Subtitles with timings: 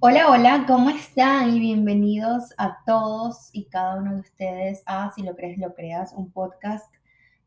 [0.00, 1.56] Hola, hola, ¿cómo están?
[1.56, 6.12] Y bienvenidos a todos y cada uno de ustedes a Si lo crees, lo creas,
[6.12, 6.86] un podcast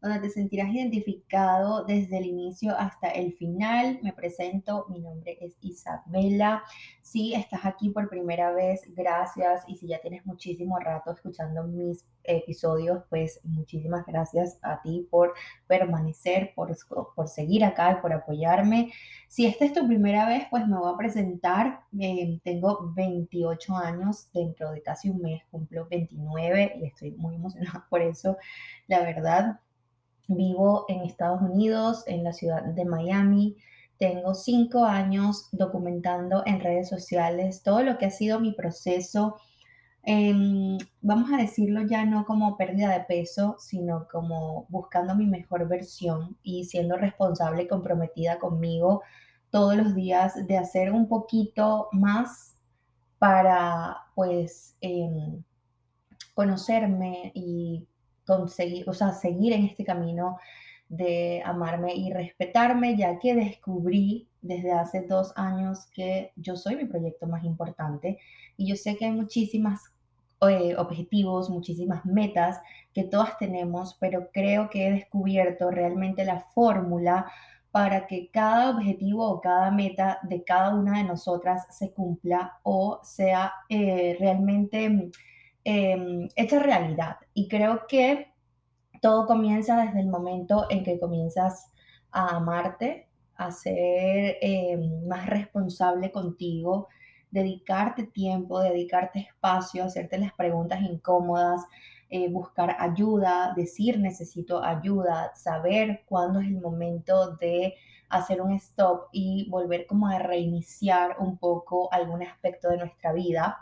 [0.02, 4.00] donde te sentirás identificado desde el inicio hasta el final.
[4.02, 6.64] Me presento, mi nombre es Isabela.
[7.02, 9.64] Si estás aquí por primera vez, gracias.
[9.68, 15.34] Y si ya tienes muchísimo rato escuchando mis episodios, pues muchísimas gracias a ti por
[15.68, 16.76] permanecer, por,
[17.16, 18.92] por seguir acá y por apoyarme.
[19.28, 21.82] Si esta es tu primera vez, pues me voy a presentar.
[22.00, 27.86] Eh, tengo 28 años, dentro de casi un mes cumplo 29 y estoy muy emocionada
[27.90, 28.38] por eso,
[28.88, 29.60] la verdad.
[30.36, 33.58] Vivo en Estados Unidos, en la ciudad de Miami.
[33.98, 39.36] Tengo cinco años documentando en redes sociales todo lo que ha sido mi proceso,
[40.04, 45.68] em, vamos a decirlo ya no como pérdida de peso, sino como buscando mi mejor
[45.68, 49.04] versión y siendo responsable y comprometida conmigo
[49.52, 52.56] todos los días de hacer un poquito más
[53.20, 55.44] para pues em,
[56.34, 57.88] conocerme y
[58.38, 60.38] conseguir, o sea, seguir en este camino
[60.90, 66.86] de amarme y respetarme, ya que descubrí desde hace dos años que yo soy mi
[66.86, 68.20] proyecto más importante.
[68.58, 69.94] Y yo sé que hay muchísimas
[70.50, 72.60] eh, objetivos, muchísimas metas
[72.94, 77.32] que todas tenemos, pero creo que he descubierto realmente la fórmula
[77.72, 83.00] para que cada objetivo o cada meta de cada una de nosotras se cumpla o
[83.04, 85.10] sea eh, realmente
[85.66, 87.18] eh, hecha realidad.
[87.34, 88.32] Y creo que
[89.02, 91.72] todo comienza desde el momento en que comienzas
[92.12, 96.88] a amarte, a ser eh, más responsable contigo,
[97.32, 101.66] dedicarte tiempo, dedicarte espacio, hacerte las preguntas incómodas,
[102.10, 107.76] eh, buscar ayuda, decir necesito ayuda, saber cuándo es el momento de
[108.10, 113.60] hacer un stop y volver como a reiniciar un poco algún aspecto de nuestra vida.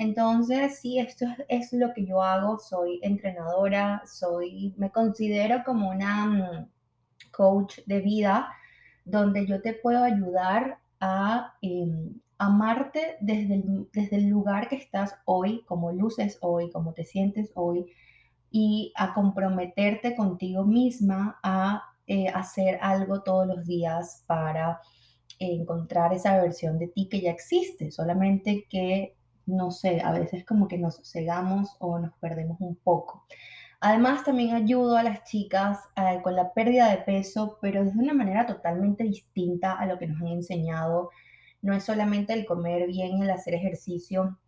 [0.00, 2.58] Entonces, sí, esto es, lo que yo hago.
[2.58, 6.70] Soy entrenadora, soy, me considero como una mm,
[7.30, 8.48] coach de vida,
[9.04, 15.16] donde yo te puedo ayudar a em, amarte desde el, desde el lugar que estás
[15.26, 17.84] hoy, como luces hoy, como te sientes hoy,
[18.50, 24.80] y a comprometerte contigo misma a eh, hacer algo todos los días para
[25.38, 30.68] encontrar esa versión de ti que ya existe, solamente que no sé, a veces como
[30.68, 33.24] que nos cegamos o nos perdemos un poco.
[33.80, 38.12] Además, también ayudo a las chicas eh, con la pérdida de peso, pero de una
[38.12, 41.10] manera totalmente distinta a lo que nos han enseñado.
[41.62, 44.38] No es solamente el comer bien, el hacer ejercicio,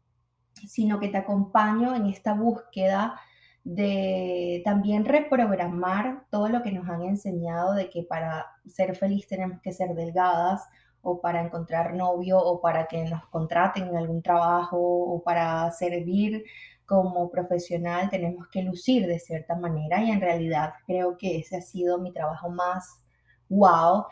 [0.66, 3.18] sino que te acompaño en esta búsqueda
[3.64, 9.60] de también reprogramar todo lo que nos han enseñado de que para ser feliz tenemos
[9.60, 10.68] que ser delgadas
[11.02, 16.44] o para encontrar novio o para que nos contraten en algún trabajo o para servir
[16.86, 21.62] como profesional tenemos que lucir de cierta manera y en realidad creo que ese ha
[21.62, 23.00] sido mi trabajo más
[23.48, 24.04] wow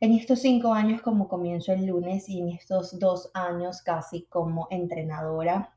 [0.00, 4.68] en estos cinco años como comienzo el lunes y en estos dos años casi como
[4.70, 5.72] entrenadora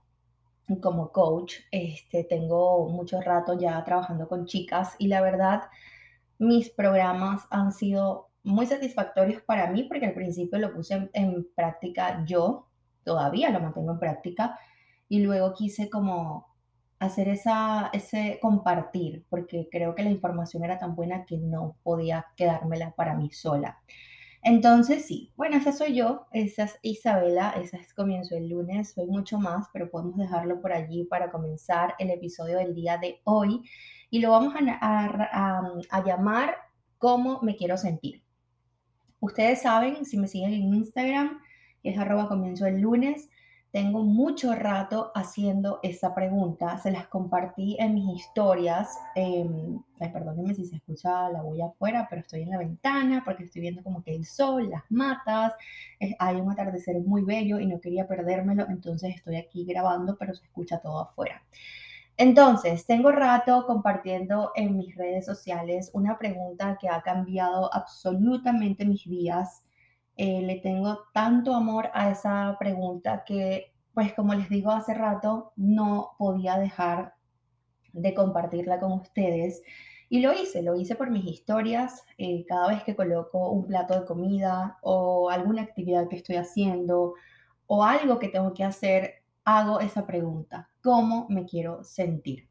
[0.81, 5.63] como coach este tengo mucho rato ya trabajando con chicas y la verdad
[6.37, 12.23] mis programas han sido muy satisfactorios para mí porque al principio lo puse en, práctica
[12.25, 12.67] yo,
[13.03, 14.59] todavía lo mantengo en práctica,
[15.07, 16.53] y luego quise como
[16.99, 22.25] hacer esa, ese compartir, porque creo que la información era tan buena que no podía
[22.35, 23.79] quedármela para mí sola.
[24.41, 29.07] Entonces, sí, bueno, esa soy yo, esa es Isabela, esa es comienzo el lunes, soy
[29.07, 33.61] mucho más, pero podemos dejarlo por allí para comenzar el episodio del día de hoy
[34.09, 36.55] y lo vamos a, a, a llamar
[36.97, 38.22] cómo me quiero sentir.
[39.23, 41.39] Ustedes saben, si me siguen en Instagram,
[41.81, 43.29] es arroba comienzo el lunes,
[43.71, 48.89] tengo mucho rato haciendo esa pregunta, se las compartí en mis historias.
[49.15, 49.47] Eh,
[49.97, 53.81] perdónenme si se escucha la bulla afuera, pero estoy en la ventana porque estoy viendo
[53.81, 55.53] como que el sol, las matas,
[56.19, 60.43] hay un atardecer muy bello y no quería perdérmelo, entonces estoy aquí grabando, pero se
[60.43, 61.41] escucha todo afuera.
[62.17, 69.03] Entonces, tengo rato compartiendo en mis redes sociales una pregunta que ha cambiado absolutamente mis
[69.05, 69.65] días.
[70.15, 75.53] Eh, le tengo tanto amor a esa pregunta que, pues como les digo hace rato,
[75.55, 77.15] no podía dejar
[77.93, 79.63] de compartirla con ustedes.
[80.09, 82.03] Y lo hice, lo hice por mis historias.
[82.19, 87.15] Eh, cada vez que coloco un plato de comida o alguna actividad que estoy haciendo
[87.65, 92.49] o algo que tengo que hacer, hago esa pregunta, ¿cómo me quiero sentir?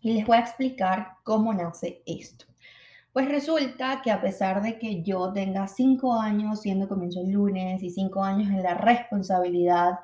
[0.00, 2.46] Y les voy a explicar cómo nace esto.
[3.12, 7.82] Pues resulta que a pesar de que yo tenga cinco años siendo comienzo el lunes
[7.82, 10.00] y cinco años en la responsabilidad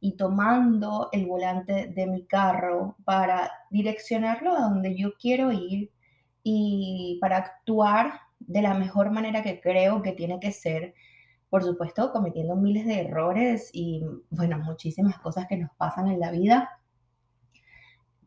[0.00, 5.92] y tomando el volante de mi carro para direccionarlo a donde yo quiero ir
[6.42, 10.94] y para actuar de la mejor manera que creo que tiene que ser,
[11.50, 16.30] por supuesto, cometiendo miles de errores y, bueno, muchísimas cosas que nos pasan en la
[16.30, 16.70] vida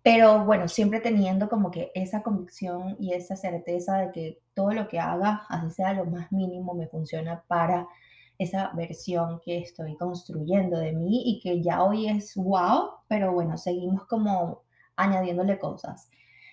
[0.01, 4.87] pero bueno, siempre teniendo como que esa convicción y esa certeza de que todo lo
[4.87, 7.87] que haga, así sea lo más mínimo, me funciona para
[8.37, 13.57] esa versión que estoy construyendo de mí y que ya hoy es wow, pero bueno,
[13.57, 14.63] seguimos como
[14.95, 16.09] añadiéndole cosas.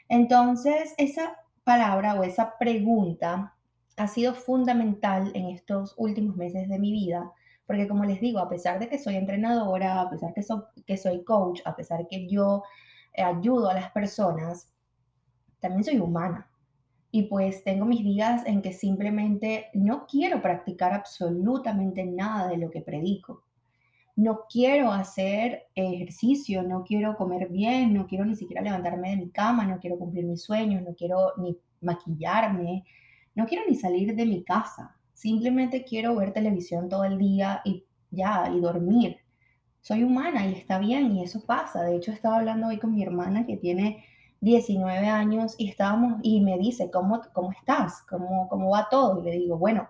[0.08, 3.55] Entonces, esa palabra o esa pregunta
[3.96, 7.32] ha sido fundamental en estos últimos meses de mi vida,
[7.66, 10.42] porque como les digo, a pesar de que soy entrenadora, a pesar que,
[10.86, 12.62] que soy coach, a pesar que yo
[13.16, 14.72] ayudo a las personas,
[15.60, 16.48] también soy humana.
[17.10, 22.70] Y pues tengo mis días en que simplemente no quiero practicar absolutamente nada de lo
[22.70, 23.44] que predico.
[24.16, 29.30] No quiero hacer ejercicio, no quiero comer bien, no quiero ni siquiera levantarme de mi
[29.30, 32.84] cama, no quiero cumplir mis sueños, no quiero ni maquillarme,
[33.36, 34.96] no quiero ni salir de mi casa.
[35.14, 39.18] Simplemente quiero ver televisión todo el día y ya, y dormir
[39.86, 41.84] soy humana y está bien y eso pasa.
[41.84, 44.04] De hecho, estaba hablando hoy con mi hermana que tiene
[44.40, 48.02] 19 años y estábamos y me dice, ¿cómo, cómo estás?
[48.10, 49.20] ¿Cómo, ¿Cómo va todo?
[49.20, 49.88] Y le digo, bueno,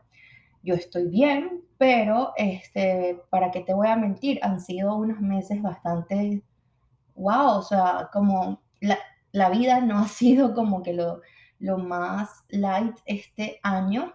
[0.62, 4.38] yo estoy bien, pero este, ¿para qué te voy a mentir?
[4.42, 6.42] Han sido unos meses bastante,
[7.14, 8.98] wow, o sea, como la,
[9.32, 11.22] la vida no ha sido como que lo,
[11.58, 14.12] lo más light este año.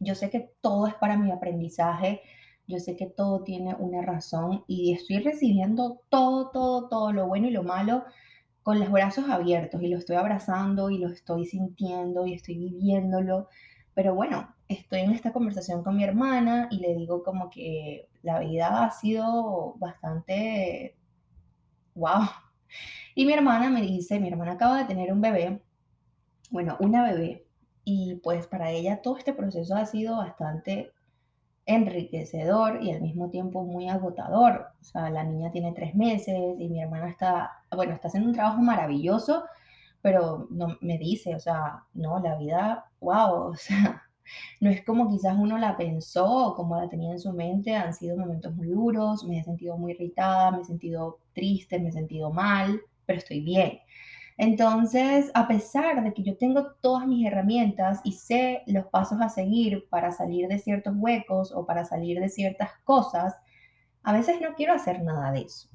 [0.00, 2.22] Yo sé que todo es para mi aprendizaje
[2.68, 7.46] yo sé que todo tiene una razón y estoy recibiendo todo, todo, todo lo bueno
[7.46, 8.04] y lo malo
[8.62, 13.48] con los brazos abiertos y lo estoy abrazando y lo estoy sintiendo y estoy viviéndolo.
[13.94, 18.40] Pero bueno, estoy en esta conversación con mi hermana y le digo como que la
[18.40, 20.96] vida ha sido bastante
[21.94, 22.22] wow.
[23.14, 25.62] Y mi hermana me dice, mi hermana acaba de tener un bebé,
[26.50, 27.46] bueno, una bebé,
[27.84, 30.92] y pues para ella todo este proceso ha sido bastante
[31.66, 34.66] enriquecedor y al mismo tiempo muy agotador.
[34.80, 38.34] O sea, la niña tiene tres meses y mi hermana está, bueno, está haciendo un
[38.34, 39.44] trabajo maravilloso,
[40.02, 44.02] pero no, me dice, o sea, no, la vida, wow, o sea,
[44.60, 47.94] no es como quizás uno la pensó o como la tenía en su mente, han
[47.94, 51.92] sido momentos muy duros, me he sentido muy irritada, me he sentido triste, me he
[51.92, 53.78] sentido mal, pero estoy bien.
[54.38, 59.30] Entonces, a pesar de que yo tengo todas mis herramientas y sé los pasos a
[59.30, 63.34] seguir para salir de ciertos huecos o para salir de ciertas cosas,
[64.02, 65.68] a veces no quiero hacer nada de eso.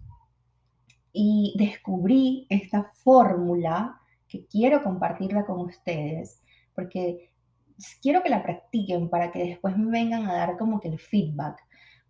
[1.12, 6.42] Y descubrí esta fórmula que quiero compartirla con ustedes
[6.74, 7.32] porque
[8.02, 11.58] quiero que la practiquen para que después me vengan a dar como que el feedback.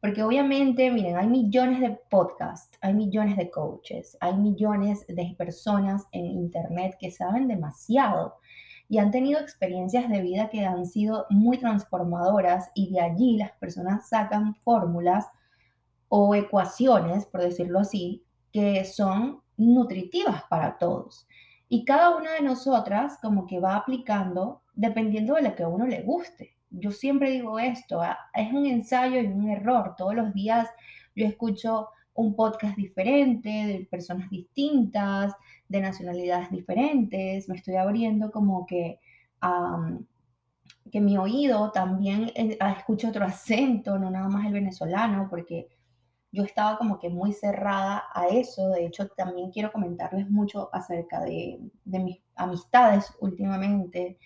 [0.01, 6.07] Porque obviamente, miren, hay millones de podcasts, hay millones de coaches, hay millones de personas
[6.11, 8.37] en Internet que saben demasiado
[8.89, 13.51] y han tenido experiencias de vida que han sido muy transformadoras y de allí las
[13.51, 15.27] personas sacan fórmulas
[16.09, 21.27] o ecuaciones, por decirlo así, que son nutritivas para todos.
[21.69, 25.85] Y cada una de nosotras como que va aplicando dependiendo de lo que a uno
[25.85, 29.95] le guste yo siempre digo esto, ah, es un ensayo y un error.
[29.97, 30.69] Todos los días
[31.15, 35.33] yo escucho un podcast diferente, de personas distintas,
[35.67, 37.47] de nacionalidades diferentes.
[37.49, 38.99] Me estoy abriendo como que,
[40.91, 45.67] que mi oído también eh, ah, escucha otro acento, no nada más el venezolano, porque
[46.31, 48.69] yo estaba como que muy cerrada a eso.
[48.69, 54.17] De hecho, también quiero comentarles mucho acerca de, de mis amistades últimamente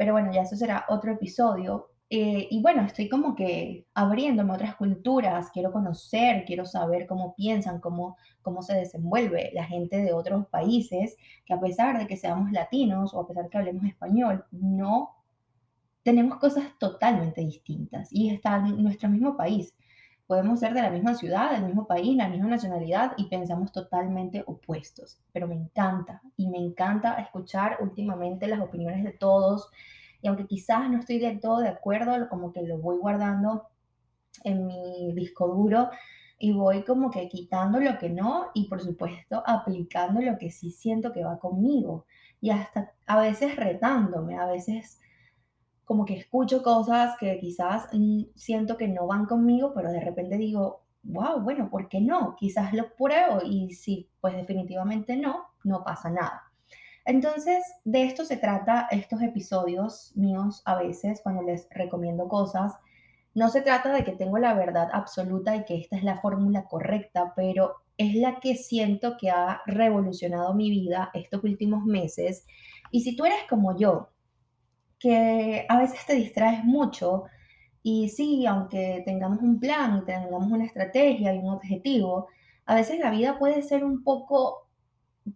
[0.00, 1.90] pero bueno, ya eso será otro episodio.
[2.08, 7.34] Eh, y bueno, estoy como que abriéndome a otras culturas, quiero conocer, quiero saber cómo
[7.34, 12.16] piensan, cómo, cómo se desenvuelve la gente de otros países, que a pesar de que
[12.16, 15.16] seamos latinos o a pesar de que hablemos español, no
[16.02, 19.74] tenemos cosas totalmente distintas y está en nuestro mismo país.
[20.30, 24.44] Podemos ser de la misma ciudad, del mismo país, la misma nacionalidad y pensamos totalmente
[24.46, 25.18] opuestos.
[25.32, 29.72] Pero me encanta y me encanta escuchar últimamente las opiniones de todos.
[30.22, 33.70] Y aunque quizás no estoy del todo de acuerdo, como que lo voy guardando
[34.44, 35.90] en mi disco duro
[36.38, 40.70] y voy como que quitando lo que no y por supuesto aplicando lo que sí
[40.70, 42.06] siento que va conmigo.
[42.40, 45.00] Y hasta a veces retándome, a veces
[45.90, 50.36] como que escucho cosas que quizás mm, siento que no van conmigo, pero de repente
[50.36, 52.36] digo, wow, bueno, ¿por qué no?
[52.38, 56.44] Quizás lo pruebo y si pues definitivamente no, no pasa nada.
[57.04, 62.76] Entonces, de esto se trata estos episodios míos a veces cuando les recomiendo cosas.
[63.34, 66.66] No se trata de que tengo la verdad absoluta y que esta es la fórmula
[66.66, 72.46] correcta, pero es la que siento que ha revolucionado mi vida estos últimos meses.
[72.92, 74.10] Y si tú eres como yo,
[75.00, 77.24] que a veces te distraes mucho,
[77.82, 82.28] y sí, aunque tengamos un plan tengamos una estrategia y un objetivo,
[82.66, 84.68] a veces la vida puede ser un poco,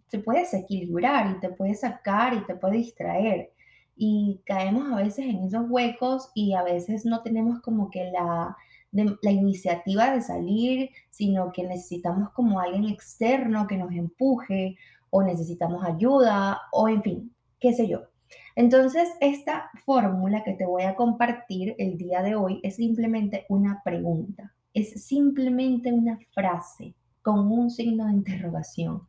[0.07, 3.51] se puede desequilibrar y te puede sacar y te puede distraer.
[3.97, 8.55] Y caemos a veces en esos huecos y a veces no tenemos como que la,
[8.91, 14.77] la iniciativa de salir, sino que necesitamos como alguien externo que nos empuje
[15.09, 18.14] o necesitamos ayuda o en fin, qué sé yo.
[18.55, 23.81] Entonces, esta fórmula que te voy a compartir el día de hoy es simplemente una
[23.83, 29.01] pregunta, es simplemente una frase con un signo de interrogación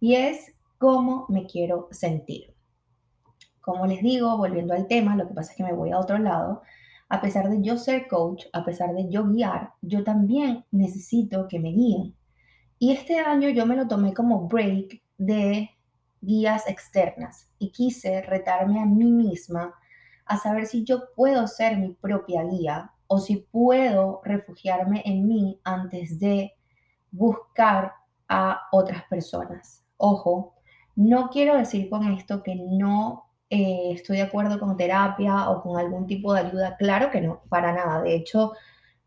[0.00, 2.54] y es cómo me quiero sentir.
[3.60, 6.16] Como les digo, volviendo al tema, lo que pasa es que me voy a otro
[6.16, 6.62] lado.
[7.10, 11.60] A pesar de yo ser coach, a pesar de yo guiar, yo también necesito que
[11.60, 12.16] me guíen.
[12.78, 15.70] Y este año yo me lo tomé como break de
[16.20, 19.74] guías externas y quise retarme a mí misma
[20.26, 25.60] a saber si yo puedo ser mi propia guía o si puedo refugiarme en mí
[25.64, 26.52] antes de
[27.10, 27.92] buscar
[28.28, 29.84] a otras personas.
[29.96, 30.54] Ojo,
[30.94, 35.76] no quiero decir con esto que no eh, estoy de acuerdo con terapia o con
[35.76, 36.76] algún tipo de ayuda.
[36.76, 38.00] Claro que no, para nada.
[38.02, 38.52] De hecho,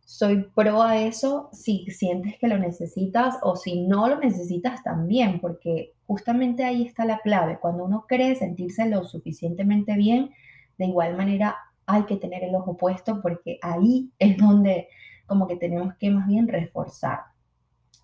[0.06, 5.40] soy pro a eso si sientes que lo necesitas o si no lo necesitas también,
[5.40, 7.60] porque justamente ahí está la clave.
[7.60, 10.32] Cuando uno cree sentirse lo suficientemente bien,
[10.78, 11.56] de igual manera
[11.86, 14.88] hay que tener el ojo puesto porque ahí es donde
[15.26, 17.20] como que tenemos que más bien reforzar.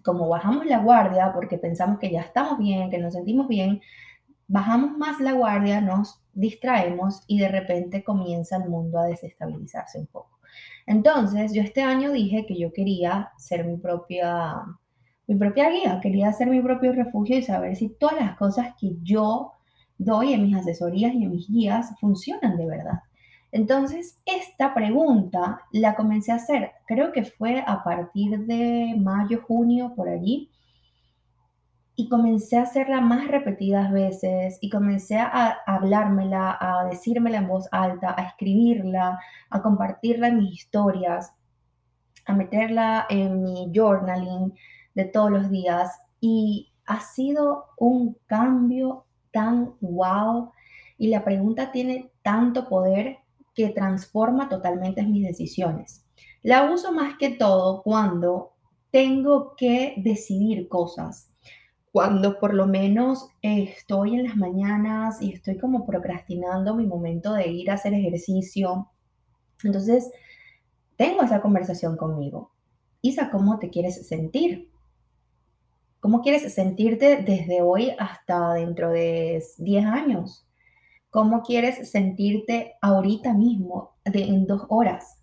[0.03, 3.81] Como bajamos la guardia porque pensamos que ya estamos bien, que nos sentimos bien,
[4.47, 10.07] bajamos más la guardia, nos distraemos y de repente comienza el mundo a desestabilizarse un
[10.07, 10.38] poco.
[10.85, 14.55] Entonces, yo este año dije que yo quería ser mi propia,
[15.27, 18.95] mi propia guía, quería ser mi propio refugio y saber si todas las cosas que
[19.03, 19.53] yo
[19.97, 22.99] doy en mis asesorías y en mis guías funcionan de verdad.
[23.51, 29.93] Entonces, esta pregunta la comencé a hacer, creo que fue a partir de mayo, junio,
[29.95, 30.49] por allí,
[31.99, 37.67] y comencé a hacerla más repetidas veces y comencé a hablármela, a decírmela en voz
[37.73, 41.33] alta, a escribirla, a compartirla en mis historias,
[42.25, 44.53] a meterla en mi journaling
[44.95, 49.03] de todos los días y ha sido un cambio
[49.33, 50.53] tan wow
[50.97, 53.17] y la pregunta tiene tanto poder
[53.53, 56.05] que transforma totalmente mis decisiones.
[56.43, 58.53] La uso más que todo cuando
[58.89, 61.28] tengo que decidir cosas
[61.99, 67.49] cuando por lo menos estoy en las mañanas y estoy como procrastinando mi momento de
[67.49, 68.89] ir a hacer ejercicio.
[69.65, 70.09] Entonces,
[70.95, 72.53] tengo esa conversación conmigo.
[73.01, 74.71] Isa, ¿cómo te quieres sentir?
[75.99, 80.47] ¿Cómo quieres sentirte desde hoy hasta dentro de 10 años?
[81.09, 85.21] ¿Cómo quieres sentirte ahorita mismo, de, en dos horas?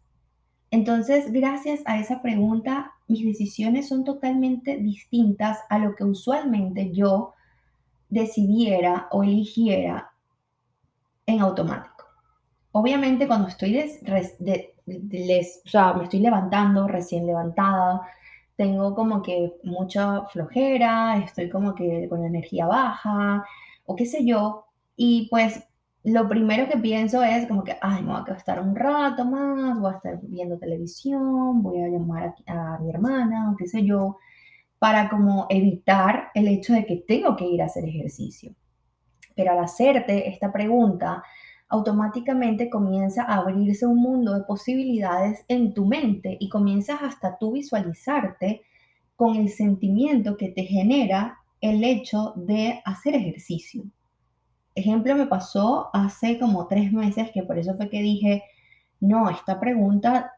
[0.71, 7.34] Entonces, gracias a esa pregunta, mis decisiones son totalmente distintas a lo que usualmente yo
[8.08, 10.12] decidiera o eligiera
[11.26, 12.04] en automático.
[12.72, 18.02] Obviamente cuando estoy o sea, me estoy levantando, recién levantada,
[18.56, 23.44] tengo como que mucha flojera, estoy como que con energía baja
[23.86, 25.62] o qué sé yo, y pues
[26.06, 29.76] lo primero que pienso es como que, ay, me voy a estar un rato más,
[29.80, 34.16] voy a estar viendo televisión, voy a llamar a, mi hermana o qué sé yo,
[34.78, 38.54] para como evitar el hecho de que tengo que ir a hacer ejercicio.
[39.34, 41.25] Pero al hacerte esta pregunta,
[41.68, 47.50] automáticamente comienza a abrirse un mundo de posibilidades en tu mente y comienzas hasta tú
[47.50, 48.62] visualizarte
[49.16, 53.82] con el sentimiento que te genera el hecho de hacer ejercicio.
[54.76, 58.42] Ejemplo, me pasó hace como tres meses que por eso fue que dije,
[59.00, 60.35] no, esta pregunta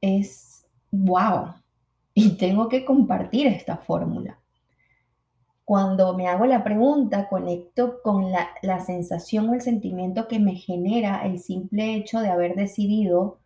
[0.00, 1.54] es wow
[2.14, 4.38] y tengo que compartir esta fórmula.
[5.66, 11.24] Cuando me hago la pregunta, conecto con la, sensación o el sentimiento que me genera
[11.26, 13.38] el simple hecho de haber decidido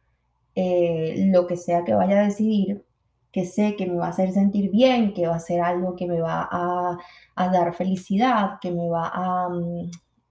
[0.54, 2.84] eh, lo que sea que vaya a decidir,
[3.32, 6.06] que sé que me va a hacer sentir bien, que va a ser algo que
[6.06, 6.98] me va a,
[7.36, 9.90] a dar felicidad, que me va a, mm,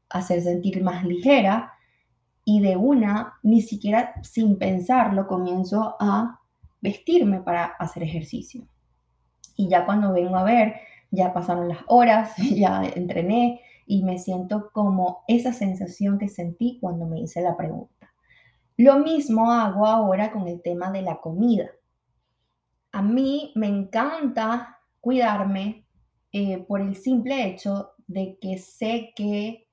[0.09, 1.73] hacer sentir más ligera
[2.43, 6.39] y de una, ni siquiera sin pensarlo, comienzo a
[6.81, 8.65] vestirme para hacer ejercicio.
[9.55, 10.75] Y ya cuando vengo a ver,
[11.11, 17.05] ya pasaron las horas, ya entrené y me siento como esa sensación que sentí cuando
[17.05, 18.13] me hice la pregunta.
[18.75, 21.71] Lo mismo hago ahora con el tema de la comida.
[22.91, 25.85] A mí me encanta cuidarme
[26.31, 29.66] eh, por el simple hecho de que sé que,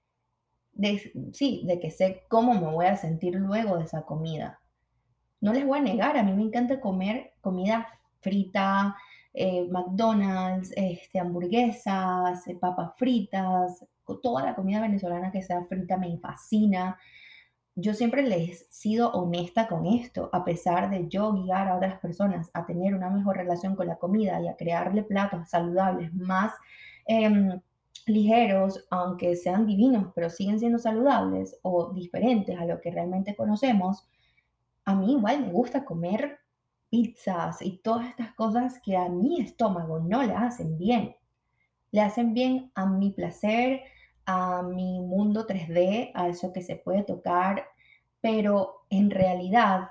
[1.32, 4.60] sí, de que sé cómo me voy a sentir luego de esa comida.
[5.40, 7.86] No les voy a negar, a mí me encanta comer comida
[8.20, 8.96] frita,
[9.32, 13.84] eh, McDonald's, este, hamburguesas, eh, papas fritas,
[14.22, 16.98] toda la comida venezolana que sea frita me fascina.
[17.76, 21.98] Yo siempre les he sido honesta con esto, a pesar de yo guiar a otras
[21.98, 26.52] personas a tener una mejor relación con la comida y a crearle platos saludables más
[27.06, 27.60] em,
[28.06, 34.06] ligeros, aunque sean divinos, pero siguen siendo saludables o diferentes a lo que realmente conocemos,
[34.84, 36.38] a mí igual me gusta comer
[36.90, 41.16] pizzas y todas estas cosas que a mi estómago no le hacen bien.
[41.90, 43.82] Le hacen bien a mi placer,
[44.26, 47.66] a mi mundo 3D, a eso que se puede tocar,
[48.20, 49.88] pero en realidad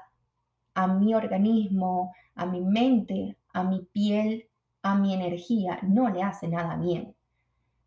[0.76, 4.48] a mi organismo, a mi mente, a mi piel,
[4.82, 7.16] a mi energía, no le hace nada bien.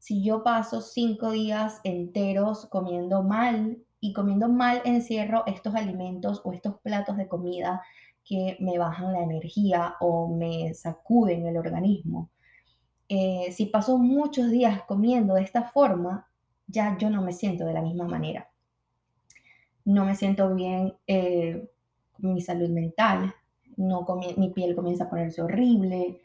[0.07, 6.53] Si yo paso cinco días enteros comiendo mal y comiendo mal encierro estos alimentos o
[6.53, 7.83] estos platos de comida
[8.25, 12.31] que me bajan la energía o me sacuden el organismo.
[13.09, 16.29] Eh, si paso muchos días comiendo de esta forma,
[16.69, 18.49] ya yo no me siento de la misma manera.
[19.85, 21.69] No me siento bien eh,
[22.19, 23.35] mi salud mental,
[23.77, 26.21] mi piel comienza a ponerse horrible,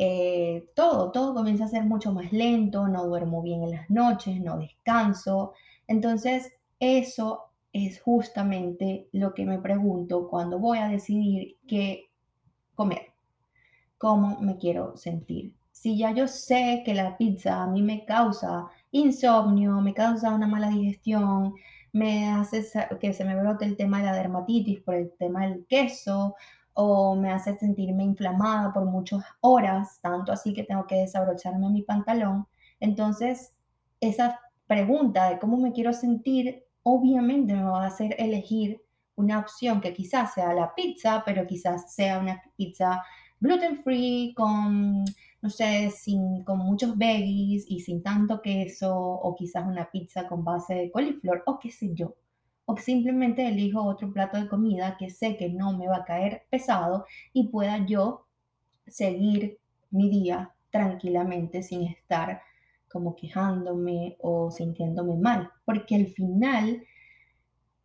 [0.00, 4.40] eh, todo, todo comienza a ser mucho más lento, no duermo bien en las noches,
[4.40, 5.54] no descanso.
[5.88, 12.10] Entonces, eso es justamente lo que me pregunto cuando voy a decidir qué
[12.76, 13.12] comer,
[13.98, 15.52] cómo me quiero sentir.
[15.72, 20.46] Si ya yo sé que la pizza a mí me causa insomnio, me causa una
[20.46, 21.54] mala digestión,
[21.92, 22.64] me hace
[23.00, 26.36] que se me brote el tema de la dermatitis por el tema del queso,
[26.80, 31.82] o me hace sentirme inflamada por muchas horas, tanto así que tengo que desabrocharme mi
[31.82, 32.46] pantalón.
[32.78, 33.56] Entonces,
[34.00, 38.80] esa pregunta de cómo me quiero sentir obviamente me va a hacer elegir
[39.16, 43.02] una opción que quizás sea la pizza, pero quizás sea una pizza
[43.40, 45.04] gluten free con,
[45.42, 50.44] no sé, sin, con muchos veggies y sin tanto queso, o quizás una pizza con
[50.44, 52.14] base de coliflor, o qué sé yo.
[52.70, 56.42] O simplemente elijo otro plato de comida que sé que no me va a caer
[56.50, 58.26] pesado y pueda yo
[58.86, 59.58] seguir
[59.90, 62.42] mi día tranquilamente sin estar
[62.92, 66.82] como quejándome o sintiéndome mal, porque al final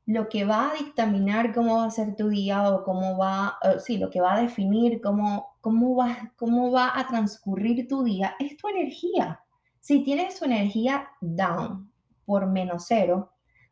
[0.06, 3.80] lo que va a dictaminar cómo va a ser tu día o cómo va, eh,
[3.80, 8.36] sí, lo que va a definir cómo, cómo, va, cómo va a transcurrir tu día
[8.38, 9.40] es tu energía.
[9.80, 11.90] Si tienes tu energía down
[12.26, 13.32] por menos cero,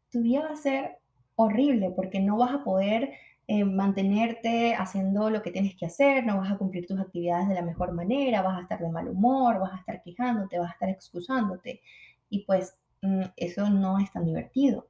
[0.10, 1.01] tu día va a ser
[1.44, 3.12] horrible porque no vas a poder
[3.48, 7.56] eh, mantenerte haciendo lo que tienes que hacer, no vas a cumplir tus actividades de
[7.56, 10.74] la mejor manera, vas a estar de mal humor, vas a estar quejándote, vas a
[10.74, 11.82] estar excusándote.
[12.30, 14.88] Y pues mm, eso no es tan divertido.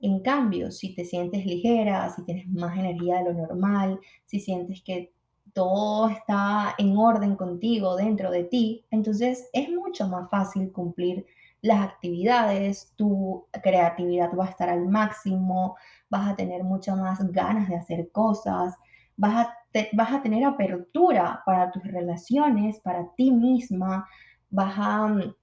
[0.00, 4.82] En cambio, si te sientes ligera, si tienes más energía de lo normal, si sientes
[4.82, 5.12] que
[5.54, 11.26] todo está en orden contigo dentro de ti, entonces es mucho más fácil cumplir
[11.62, 15.76] las actividades, tu creatividad va a estar al máximo,
[16.10, 18.74] vas a tener muchas más ganas de hacer cosas,
[19.16, 19.56] vas a,
[19.92, 24.08] vas a tener apertura para tus relaciones, para ti misma,
[24.50, 25.34] vas a, mm,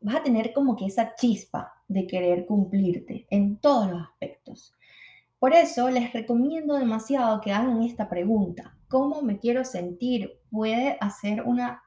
[0.00, 4.74] vas a tener como que esa chispa de querer cumplirte en todos los aspectos.
[5.38, 8.78] Por eso les recomiendo demasiado que hagan esta pregunta.
[8.88, 10.40] ¿Cómo me quiero sentir?
[10.50, 11.82] Puede hacer una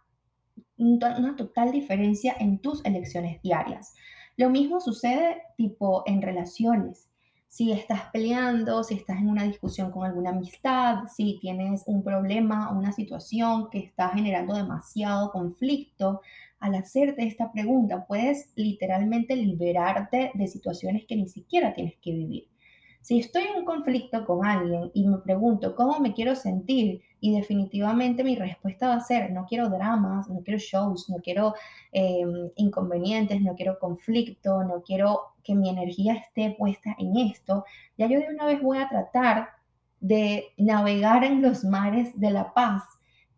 [0.77, 3.95] una total diferencia en tus elecciones diarias.
[4.35, 7.09] Lo mismo sucede tipo en relaciones.
[7.47, 12.69] Si estás peleando, si estás en una discusión con alguna amistad, si tienes un problema
[12.69, 16.21] o una situación que está generando demasiado conflicto,
[16.59, 22.47] al hacerte esta pregunta puedes literalmente liberarte de situaciones que ni siquiera tienes que vivir.
[23.07, 27.33] Si estoy en un conflicto con alguien y me pregunto cómo me quiero sentir y
[27.33, 31.53] definitivamente mi respuesta va a ser, no quiero dramas, no quiero shows, no quiero
[31.93, 37.63] em, inconvenientes, no quiero conflicto, no quiero que mi energía esté puesta en esto,
[37.97, 39.51] ya yo de una vez voy a tratar
[40.01, 42.83] de navegar en los mares de la paz,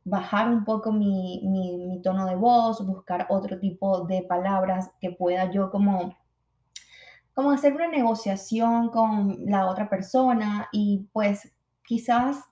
[0.04, 5.52] bajar un poco mi, mi tono de voz, buscar otro tipo de palabras que pueda
[5.52, 6.16] yo como
[7.34, 11.54] como hacer una negociación con la otra persona y pues
[11.86, 12.44] quizás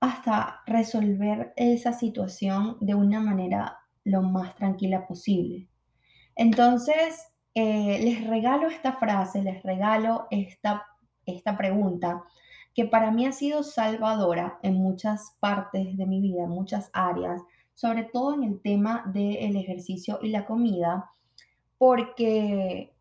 [0.00, 5.68] hasta resolver esa situación de una manera lo más tranquila posible.
[6.36, 10.86] Entonces, eh, les regalo esta frase, les regalo esta,
[11.26, 12.24] esta pregunta
[12.74, 17.42] que para mí ha sido salvadora en muchas partes de mi vida, en muchas áreas,
[17.74, 21.10] sobre todo en el tema del ejercicio y la comida,
[21.78, 22.92] porque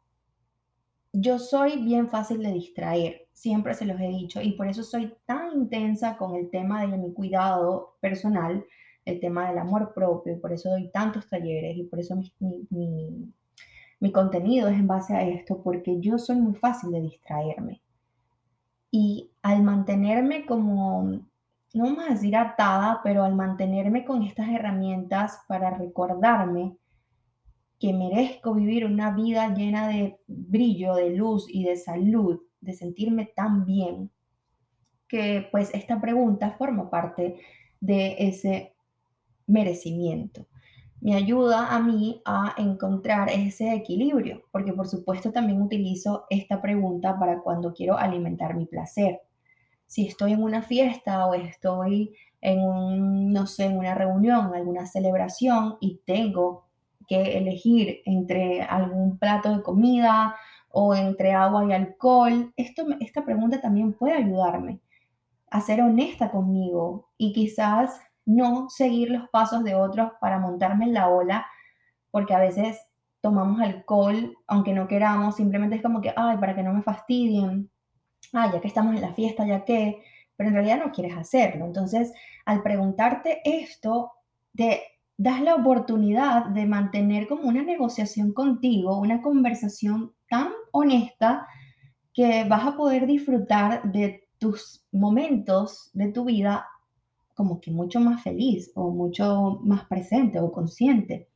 [1.13, 5.13] yo soy bien fácil de distraer, siempre se los he dicho, y por eso soy
[5.25, 8.65] tan intensa con el tema de mi cuidado personal,
[9.05, 13.33] el tema del amor propio, y por eso doy tantos talleres, y por eso mi,
[13.99, 17.81] mi, contenido es en base a esto, porque yo soy muy fácil de distraerme.
[18.91, 21.03] Y al mantenerme como,
[21.73, 26.75] no vamos a decir atada, pero al mantenerme con estas herramientas para recordarme
[27.79, 33.31] que merezco vivir una vida llena de brillo, de luz y de salud, de sentirme
[33.35, 34.11] tan bien,
[35.07, 37.39] que pues esta pregunta forma parte
[37.79, 38.75] de ese
[39.47, 40.45] merecimiento.
[41.01, 47.17] Me ayuda a mí a encontrar ese equilibrio, porque por supuesto también utilizo esta pregunta
[47.17, 49.21] para cuando quiero alimentar mi placer.
[49.87, 54.85] Si estoy en una fiesta o estoy en un, no sé, en una reunión, alguna
[54.85, 56.68] celebración y tengo
[57.09, 60.35] que elegir entre algún plato de comida
[60.69, 64.79] o entre agua y alcohol, esto, esta pregunta también puede ayudarme
[65.49, 70.93] a ser honesta conmigo y quizás no seguir los pasos de otros para montarme en
[70.93, 71.47] la ola,
[72.11, 72.79] porque a veces
[73.21, 77.71] tomamos alcohol, aunque no queramos, simplemente es como que, ay, para que no me fastidien,
[78.33, 80.03] ay, ya que estamos en la fiesta, ya que,
[80.35, 81.65] pero en realidad no quieres hacerlo.
[81.65, 82.13] Entonces,
[82.45, 84.11] al preguntarte esto,
[84.55, 84.83] te
[85.19, 91.45] das la oportunidad de mantener como una negociación contigo, una conversación tan honesta
[92.13, 96.65] que vas a poder disfrutar de tus momentos de tu vida
[97.33, 101.27] como que mucho más feliz o mucho más presente o consciente.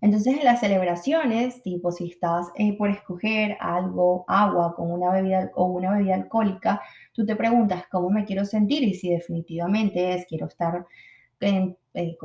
[0.00, 5.50] Entonces en las celebraciones, tipo si estás eh, por escoger algo, agua con una bebida
[5.54, 6.80] o una bebida alcohólica,
[7.12, 10.86] tú te preguntas cómo me quiero sentir y si definitivamente es quiero estar
[11.40, 12.16] en, eh,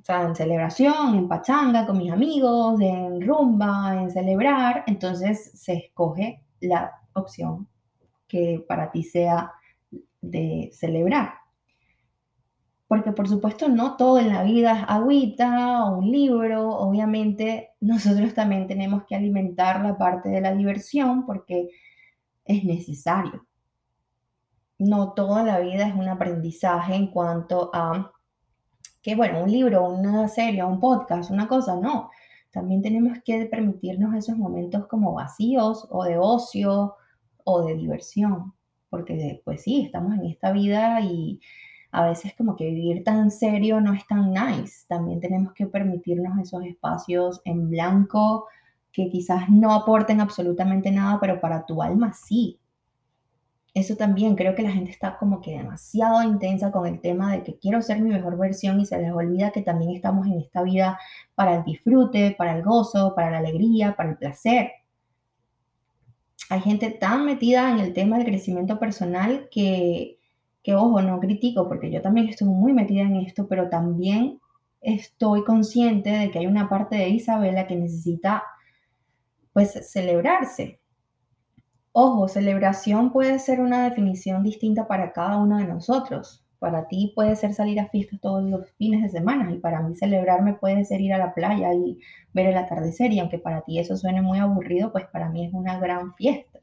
[0.00, 5.74] o sea, en celebración, en pachanga, con mis amigos, en rumba, en celebrar, entonces se
[5.74, 7.68] escoge la opción
[8.26, 9.52] que para ti sea
[10.22, 11.34] de celebrar.
[12.88, 18.32] Porque por supuesto no todo en la vida es agüita o un libro, obviamente nosotros
[18.32, 21.68] también tenemos que alimentar la parte de la diversión porque
[22.44, 23.46] es necesario.
[24.78, 28.10] No toda la vida es un aprendizaje en cuanto a
[29.02, 32.10] que, bueno, un libro, una serie, un podcast, una cosa, no.
[32.50, 36.96] También tenemos que permitirnos esos momentos como vacíos o de ocio
[37.44, 38.52] o de diversión,
[38.90, 41.40] porque pues sí, estamos en esta vida y
[41.92, 44.86] a veces como que vivir tan serio no es tan nice.
[44.88, 48.46] También tenemos que permitirnos esos espacios en blanco
[48.92, 52.58] que quizás no aporten absolutamente nada, pero para tu alma sí
[53.72, 57.44] eso también creo que la gente está como que demasiado intensa con el tema de
[57.44, 60.62] que quiero ser mi mejor versión y se les olvida que también estamos en esta
[60.62, 60.98] vida
[61.34, 64.72] para el disfrute, para el gozo, para la alegría, para el placer.
[66.48, 70.18] Hay gente tan metida en el tema del crecimiento personal que,
[70.64, 74.40] que ojo, no critico porque yo también estoy muy metida en esto, pero también
[74.80, 78.42] estoy consciente de que hay una parte de Isabela que necesita
[79.52, 80.80] pues celebrarse,
[81.92, 86.44] Ojo, celebración puede ser una definición distinta para cada uno de nosotros.
[86.60, 89.96] Para ti puede ser salir a fiestas todos los fines de semana y para mí
[89.96, 91.98] celebrarme puede ser ir a la playa y
[92.32, 95.52] ver el atardecer y aunque para ti eso suene muy aburrido, pues para mí es
[95.52, 96.60] una gran fiesta.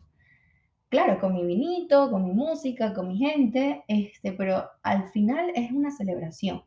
[0.90, 5.72] Claro, con mi vinito, con mi música, con mi gente, este, pero al final es
[5.72, 6.64] una celebración.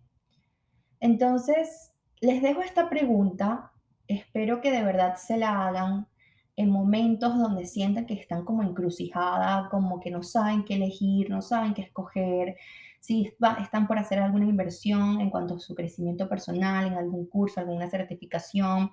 [1.01, 3.73] Entonces, les dejo esta pregunta,
[4.09, 6.10] espero que de verdad se la hagan
[6.57, 11.43] en momentos donde sientan que están como encrucijada, como que no saben qué elegir, no
[11.43, 12.57] saben qué escoger,
[13.01, 13.33] si
[13.63, 17.89] están por hacer alguna inversión en cuanto a su crecimiento personal, en algún curso, alguna
[17.89, 18.91] certificación,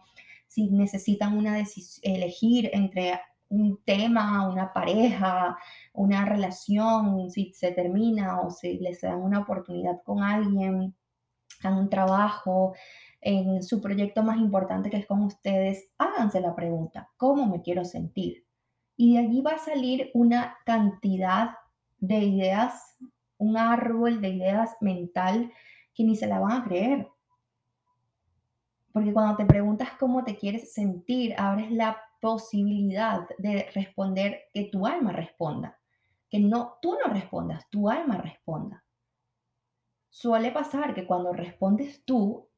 [0.47, 1.61] si necesitan una
[2.03, 5.57] elegir entre un tema, una pareja,
[5.93, 10.95] una relación, si se termina o si les dan una oportunidad con alguien,
[11.63, 12.75] en un trabajo,
[13.21, 17.84] en su proyecto más importante que es con ustedes, háganse la pregunta, ¿cómo me quiero
[17.84, 18.45] sentir?
[18.95, 21.51] Y de allí va a salir una cantidad
[21.99, 22.97] de ideas,
[23.38, 25.51] un árbol de ideas mental
[25.93, 27.08] que ni se la van a creer.
[28.91, 34.88] Porque cuando te preguntas cómo te quieres sentir, abres la posibilidad de responder que tu
[34.88, 35.80] alma responda.
[36.30, 38.84] Que no, tú no respondas, tu alma responda.
[40.10, 42.49] Suele pasar que cuando respondes tú,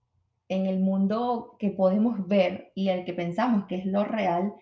[0.49, 4.53] en el mundo que podemos ver y el que pensamos que es lo real,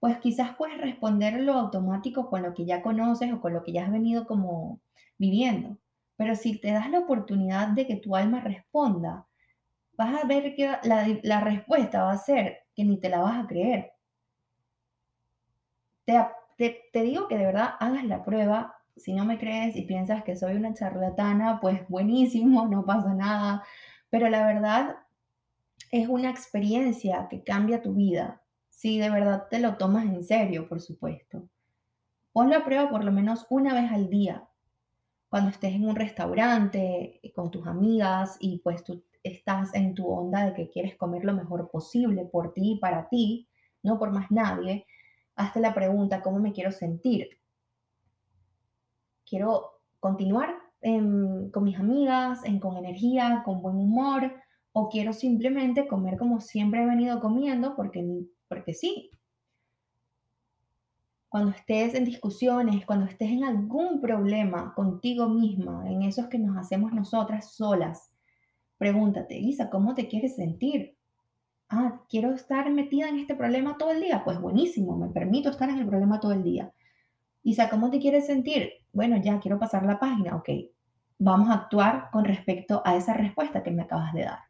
[0.00, 3.72] pues quizás puedes responder lo automático con lo que ya conoces o con lo que
[3.72, 4.80] ya has venido como
[5.18, 5.78] viviendo.
[6.16, 9.26] Pero si te das la oportunidad de que tu alma responda,
[9.94, 13.44] vas a ver que la, la respuesta va a ser que ni te la vas
[13.44, 13.92] a creer.
[16.04, 16.14] Te,
[16.56, 18.74] te, te digo que de verdad hagas la prueba.
[18.96, 23.64] Si no me crees y piensas que soy una charlatana, pues buenísimo, no pasa nada.
[24.10, 24.96] Pero la verdad
[25.90, 28.42] es una experiencia que cambia tu vida.
[28.68, 31.48] Si de verdad te lo tomas en serio, por supuesto.
[32.32, 34.48] Ponlo a prueba por lo menos una vez al día.
[35.28, 40.08] Cuando estés en un restaurante eh, con tus amigas y pues tú estás en tu
[40.08, 43.48] onda de que quieres comer lo mejor posible por ti y para ti,
[43.82, 44.86] no por más nadie,
[45.36, 47.28] hazte la pregunta, ¿cómo me quiero sentir?
[49.28, 54.32] Quiero continuar con mis amigas, en, con energía, con buen humor,
[54.80, 58.06] o quiero simplemente comer como siempre he venido comiendo porque,
[58.48, 59.10] porque sí.
[61.28, 66.56] Cuando estés en discusiones, cuando estés en algún problema contigo misma, en esos que nos
[66.56, 68.12] hacemos nosotras solas,
[68.78, 70.96] pregúntate, Isa, ¿cómo te quieres sentir?
[71.68, 74.22] Ah, quiero estar metida en este problema todo el día.
[74.24, 76.72] Pues buenísimo, me permito estar en el problema todo el día.
[77.42, 78.70] Isa, ¿cómo te quieres sentir?
[78.92, 80.36] Bueno, ya quiero pasar la página.
[80.36, 80.48] Ok,
[81.18, 84.47] vamos a actuar con respecto a esa respuesta que me acabas de dar.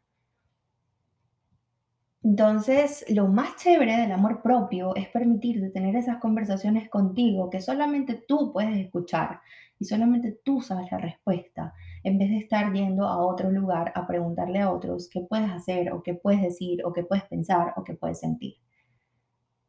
[2.29, 8.23] Entonces, lo más chévere del amor propio es permitirte tener esas conversaciones contigo que solamente
[8.27, 9.41] tú puedes escuchar
[9.79, 14.05] y solamente tú sabes la respuesta, en vez de estar yendo a otro lugar a
[14.05, 17.83] preguntarle a otros qué puedes hacer o qué puedes decir o qué puedes pensar o
[17.83, 18.57] qué puedes sentir.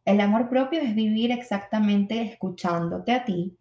[0.05, 3.57] El amor propio es vivir exactamente escuchándote a ti,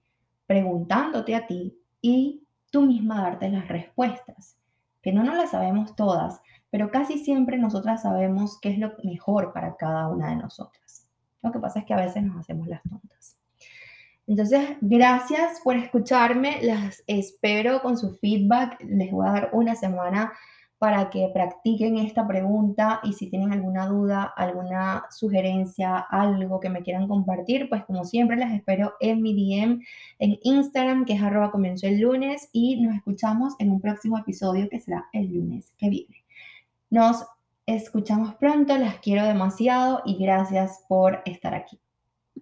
[0.45, 4.57] preguntándote a ti y tú misma darte las respuestas,
[5.01, 9.53] que no nos las sabemos todas, pero casi siempre nosotras sabemos qué es lo mejor
[9.53, 11.07] para cada una de nosotras.
[11.41, 13.37] Lo que pasa es que a veces nos hacemos las tontas.
[14.27, 20.33] Entonces, gracias por escucharme, las espero con su feedback, les voy a dar una semana
[20.79, 26.83] para que practiquen esta pregunta y si tienen alguna duda, alguna sugerencia, algo que me
[26.83, 29.81] quieran compartir, pues como siempre las espero en mi DM
[30.19, 34.69] en Instagram, que es arroba comenzó el lunes y nos escuchamos en un próximo episodio
[34.69, 36.23] que será el lunes que viene.
[36.89, 37.25] Nos
[37.65, 41.79] escuchamos pronto, las quiero demasiado y gracias por estar aquí.